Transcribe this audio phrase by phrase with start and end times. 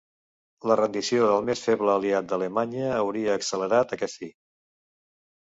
[0.69, 4.33] La rendició del més feble aliat d'Alemanya hauria accelerat aquest fi.